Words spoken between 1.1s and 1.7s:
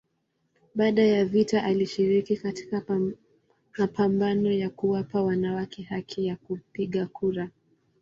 vita